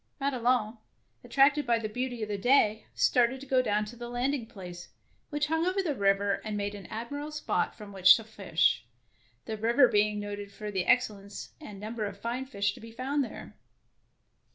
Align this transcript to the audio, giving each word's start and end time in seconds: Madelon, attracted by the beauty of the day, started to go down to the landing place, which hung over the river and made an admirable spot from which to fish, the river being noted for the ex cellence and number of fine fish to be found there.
Madelon, 0.19 0.79
attracted 1.23 1.67
by 1.67 1.77
the 1.77 1.87
beauty 1.87 2.23
of 2.23 2.27
the 2.27 2.35
day, 2.39 2.87
started 2.95 3.39
to 3.39 3.45
go 3.45 3.61
down 3.61 3.85
to 3.85 3.95
the 3.95 4.09
landing 4.09 4.47
place, 4.47 4.89
which 5.29 5.45
hung 5.45 5.63
over 5.63 5.83
the 5.83 5.93
river 5.93 6.41
and 6.43 6.57
made 6.57 6.73
an 6.73 6.87
admirable 6.87 7.29
spot 7.31 7.75
from 7.75 7.93
which 7.93 8.15
to 8.15 8.23
fish, 8.23 8.83
the 9.45 9.57
river 9.57 9.87
being 9.87 10.19
noted 10.19 10.51
for 10.51 10.71
the 10.71 10.87
ex 10.87 11.07
cellence 11.07 11.49
and 11.63 11.79
number 11.79 12.05
of 12.07 12.17
fine 12.19 12.47
fish 12.47 12.73
to 12.73 12.79
be 12.79 12.91
found 12.91 13.23
there. 13.23 13.55